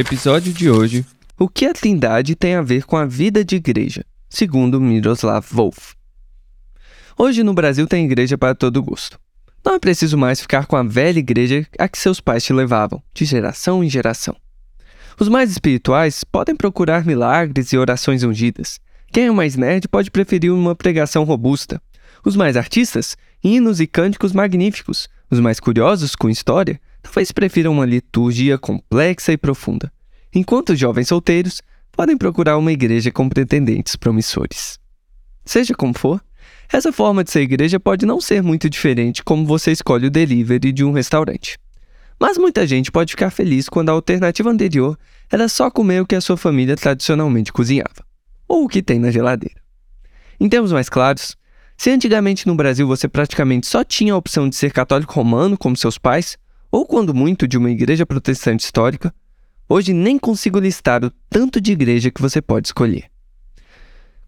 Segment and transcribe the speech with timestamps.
[0.00, 1.04] Episódio de hoje
[1.38, 5.92] o que a Trindade tem a ver com a vida de igreja, segundo Miroslav Wolf?
[7.18, 9.20] Hoje no Brasil tem igreja para todo gosto.
[9.62, 13.02] Não é preciso mais ficar com a velha igreja a que seus pais te levavam,
[13.12, 14.34] de geração em geração.
[15.18, 18.80] Os mais espirituais podem procurar milagres e orações ungidas.
[19.12, 21.78] Quem é mais nerd pode preferir uma pregação robusta.
[22.24, 25.10] Os mais artistas, hinos e cânticos magníficos.
[25.30, 29.92] Os mais curiosos com história, talvez prefiram uma liturgia complexa e profunda
[30.34, 34.78] enquanto jovens solteiros podem procurar uma igreja com pretendentes promissores.
[35.44, 36.22] Seja como for,
[36.72, 40.72] essa forma de ser igreja pode não ser muito diferente como você escolhe o delivery
[40.72, 41.58] de um restaurante.
[42.18, 44.96] Mas muita gente pode ficar feliz quando a alternativa anterior
[45.30, 48.04] era só comer o que a sua família tradicionalmente cozinhava,
[48.46, 49.60] ou o que tem na geladeira.
[50.38, 51.36] Em termos mais claros,
[51.76, 55.76] se antigamente no Brasil você praticamente só tinha a opção de ser católico romano como
[55.76, 56.36] seus pais,
[56.70, 59.14] ou quando muito de uma igreja protestante histórica,
[59.72, 63.04] Hoje nem consigo listar o tanto de igreja que você pode escolher.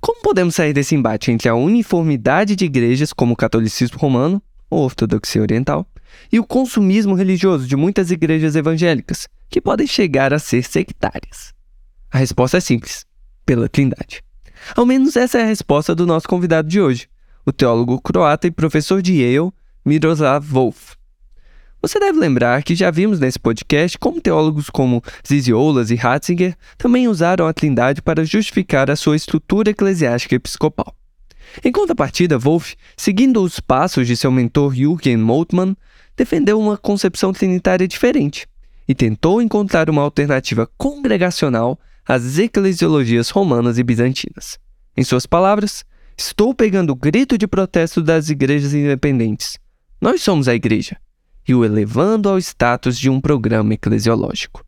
[0.00, 4.84] Como podemos sair desse embate entre a uniformidade de igrejas como o catolicismo romano, ou
[4.84, 5.84] ortodoxia oriental,
[6.30, 11.52] e o consumismo religioso de muitas igrejas evangélicas, que podem chegar a ser sectárias?
[12.08, 13.04] A resposta é simples:
[13.44, 14.22] pela Trindade.
[14.76, 17.08] Ao menos essa é a resposta do nosso convidado de hoje,
[17.44, 19.50] o teólogo croata e professor de Yale,
[19.84, 20.94] Miroslav Wolf.
[21.82, 27.08] Você deve lembrar que já vimos nesse podcast como teólogos como Ziziolas e Ratzinger também
[27.08, 30.94] usaram a Trindade para justificar a sua estrutura eclesiástica episcopal.
[31.64, 35.76] Em contrapartida, Wolff, seguindo os passos de seu mentor Jürgen Moltmann,
[36.16, 38.46] defendeu uma concepção trinitária diferente
[38.86, 41.76] e tentou encontrar uma alternativa congregacional
[42.06, 44.56] às eclesiologias romanas e bizantinas.
[44.96, 45.84] Em suas palavras,
[46.16, 49.58] estou pegando o grito de protesto das igrejas independentes.
[50.00, 50.96] Nós somos a igreja
[51.46, 54.64] e o elevando ao status de um programa eclesiológico.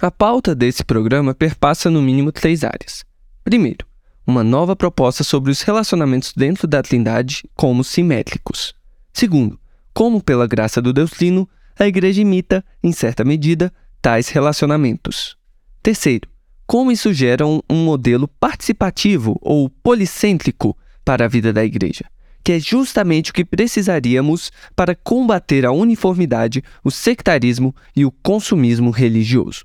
[0.00, 3.04] A pauta desse programa perpassa no mínimo três áreas.
[3.44, 3.86] Primeiro,
[4.26, 8.74] uma nova proposta sobre os relacionamentos dentro da Trindade como simétricos.
[9.12, 9.58] Segundo,
[9.92, 15.36] como pela graça do Deus Trino, a Igreja imita, em certa medida, tais relacionamentos.
[15.82, 16.28] Terceiro,
[16.66, 22.04] como isso gera um, um modelo participativo ou policêntrico para a vida da Igreja
[22.42, 28.90] que é justamente o que precisaríamos para combater a uniformidade, o sectarismo e o consumismo
[28.90, 29.64] religioso.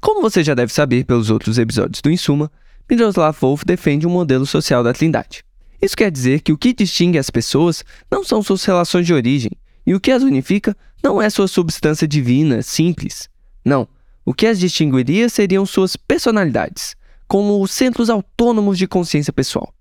[0.00, 2.50] Como você já deve saber pelos outros episódios do Insuma,
[2.88, 5.44] Miroslav Wolf defende um modelo social da Trindade.
[5.80, 9.50] Isso quer dizer que o que distingue as pessoas não são suas relações de origem,
[9.86, 13.28] e o que as unifica não é sua substância divina simples.
[13.64, 13.88] Não,
[14.24, 16.94] o que as distinguiria seriam suas personalidades,
[17.26, 19.75] como os centros autônomos de consciência pessoal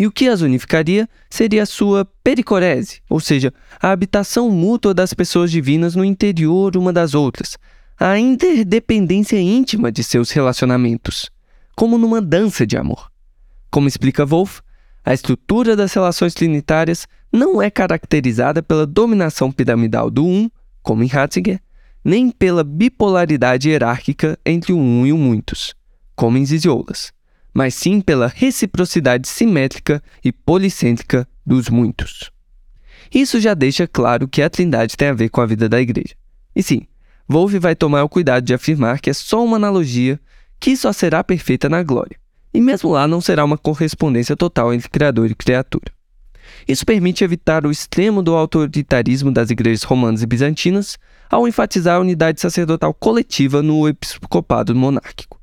[0.00, 5.12] e o que as unificaria seria a sua pericorese, ou seja, a habitação mútua das
[5.12, 7.58] pessoas divinas no interior uma das outras,
[7.98, 11.28] a interdependência íntima de seus relacionamentos,
[11.76, 13.12] como numa dança de amor.
[13.70, 14.62] Como explica Wolff,
[15.04, 20.50] a estrutura das relações trinitárias não é caracterizada pela dominação piramidal do um,
[20.82, 21.60] como em Ratzinger,
[22.02, 25.74] nem pela bipolaridade hierárquica entre o um e o muitos,
[26.16, 27.12] como em Ziziolas
[27.52, 32.30] mas sim pela reciprocidade simétrica e policêntrica dos muitos.
[33.12, 36.14] Isso já deixa claro que a Trindade tem a ver com a vida da igreja.
[36.54, 36.86] E sim,
[37.28, 40.20] Wolff vai tomar o cuidado de afirmar que é só uma analogia
[40.58, 42.16] que só será perfeita na glória,
[42.52, 45.92] e mesmo lá não será uma correspondência total entre Criador e criatura.
[46.68, 50.98] Isso permite evitar o extremo do autoritarismo das igrejas romanas e bizantinas
[51.30, 55.39] ao enfatizar a unidade sacerdotal coletiva no episcopado monárquico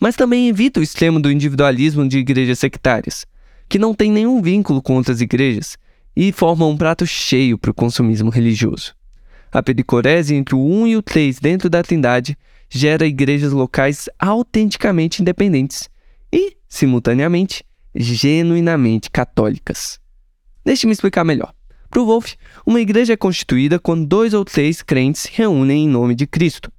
[0.00, 3.26] mas também evita o extremo do individualismo de igrejas sectárias,
[3.68, 5.76] que não têm nenhum vínculo com outras igrejas
[6.14, 8.94] e formam um prato cheio para o consumismo religioso.
[9.52, 12.36] A pericorese entre o 1 e o 3 dentro da Trindade
[12.68, 15.88] gera igrejas locais autenticamente independentes
[16.32, 17.64] e, simultaneamente,
[17.94, 19.98] genuinamente católicas.
[20.64, 21.54] Deixe-me explicar melhor.
[21.88, 25.88] Para o Wolff, uma igreja é constituída quando dois ou três crentes se reúnem em
[25.88, 26.70] nome de Cristo.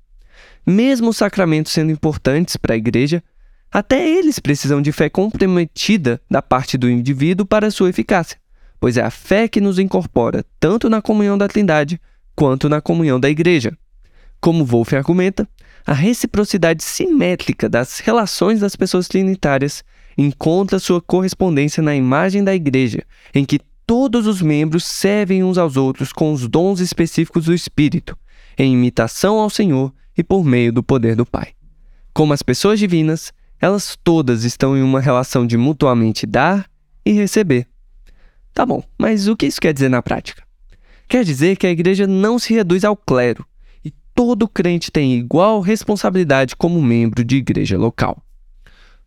[0.69, 3.23] Mesmo os sacramentos sendo importantes para a igreja,
[3.71, 8.37] até eles precisam de fé comprometida da parte do indivíduo para sua eficácia,
[8.77, 12.01] pois é a fé que nos incorpora tanto na comunhão da Trindade
[12.35, 13.77] quanto na comunhão da igreja.
[14.41, 15.47] Como Wolff argumenta,
[15.85, 19.85] a reciprocidade simétrica das relações das pessoas trinitárias
[20.17, 23.03] encontra sua correspondência na imagem da igreja,
[23.33, 28.17] em que todos os membros servem uns aos outros com os dons específicos do Espírito,
[28.57, 31.49] em imitação ao Senhor e por meio do poder do Pai.
[32.13, 36.69] Como as pessoas divinas, elas todas estão em uma relação de mutuamente dar
[37.05, 37.67] e receber.
[38.53, 40.43] Tá bom, mas o que isso quer dizer na prática?
[41.07, 43.45] Quer dizer que a igreja não se reduz ao clero,
[43.85, 48.21] e todo crente tem igual responsabilidade como membro de igreja local.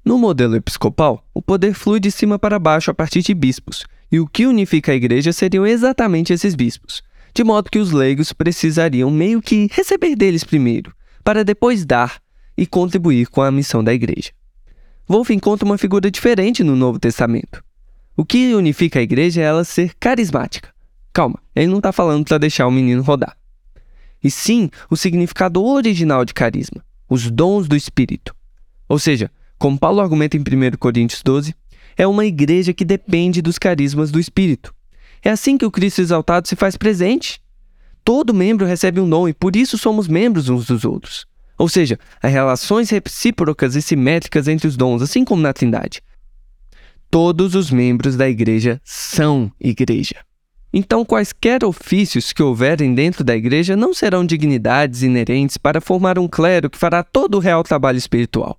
[0.04, 4.18] No modelo episcopal, o poder flui de cima para baixo a partir de bispos, e
[4.18, 7.02] o que unifica a igreja seriam exatamente esses bispos,
[7.34, 10.94] de modo que os leigos precisariam meio que receber deles primeiro,
[11.30, 12.20] para depois dar
[12.56, 14.32] e contribuir com a missão da igreja.
[15.06, 17.62] Wolff encontra uma figura diferente no Novo Testamento.
[18.16, 20.74] O que unifica a igreja é ela ser carismática.
[21.12, 23.36] Calma, ele não está falando para deixar o menino rodar.
[24.20, 28.34] E sim o significado original de carisma, os dons do Espírito.
[28.88, 31.54] Ou seja, como Paulo argumenta em 1 Coríntios 12,
[31.96, 34.74] é uma igreja que depende dos carismas do Espírito.
[35.22, 37.40] É assim que o Cristo exaltado se faz presente.
[38.04, 41.26] Todo membro recebe um dom e por isso somos membros uns dos outros.
[41.58, 46.02] Ou seja, há relações recíprocas e simétricas entre os dons, assim como na Trindade.
[47.10, 50.16] Todos os membros da igreja são igreja.
[50.72, 56.28] Então, quaisquer ofícios que houverem dentro da igreja não serão dignidades inerentes para formar um
[56.28, 58.56] clero que fará todo o real trabalho espiritual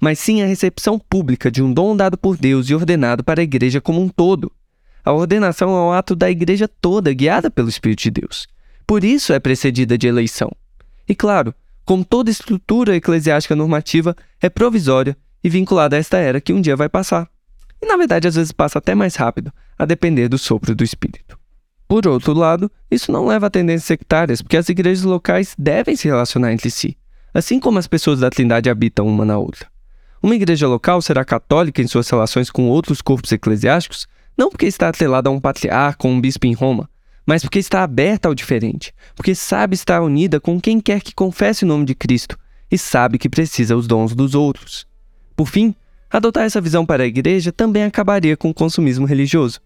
[0.00, 3.44] mas sim a recepção pública de um dom dado por Deus e ordenado para a
[3.44, 4.52] igreja como um todo.
[5.04, 8.46] A ordenação é um ato da igreja toda, guiada pelo Espírito de Deus.
[8.88, 10.50] Por isso é precedida de eleição.
[11.06, 11.54] E claro,
[11.84, 15.14] como toda estrutura eclesiástica normativa, é provisória
[15.44, 17.28] e vinculada a esta era que um dia vai passar.
[17.82, 21.38] E na verdade às vezes passa até mais rápido, a depender do sopro do Espírito.
[21.86, 26.08] Por outro lado, isso não leva a tendências sectárias, porque as igrejas locais devem se
[26.08, 26.96] relacionar entre si,
[27.34, 29.68] assim como as pessoas da Trindade habitam uma na outra.
[30.22, 34.88] Uma igreja local será católica em suas relações com outros corpos eclesiásticos, não porque está
[34.88, 36.88] atrelada a um patriarca ou um bispo em Roma,
[37.28, 41.62] mas porque está aberta ao diferente, porque sabe estar unida com quem quer que confesse
[41.62, 42.38] o nome de Cristo
[42.70, 44.86] e sabe que precisa os dons dos outros.
[45.36, 45.74] Por fim,
[46.10, 49.60] adotar essa visão para a igreja também acabaria com o consumismo religioso.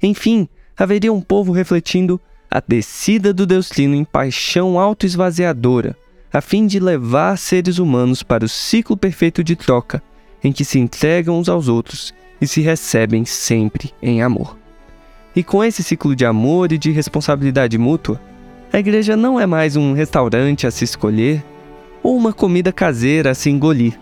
[0.00, 5.96] Enfim, haveria um povo refletindo a descida do Deus Trino em paixão autoesvaziadora,
[6.32, 10.00] a fim de levar seres humanos para o ciclo perfeito de troca,
[10.42, 14.61] em que se entregam uns aos outros e se recebem sempre em amor.
[15.34, 18.20] E com esse ciclo de amor e de responsabilidade mútua,
[18.72, 21.42] a igreja não é mais um restaurante a se escolher
[22.02, 23.98] ou uma comida caseira a se engolir.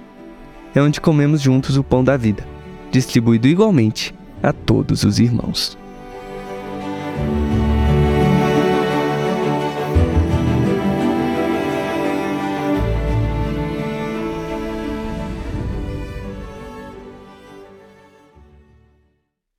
[0.75, 2.45] É onde comemos juntos o pão da vida,
[2.91, 5.79] distribuído igualmente a todos os irmãos.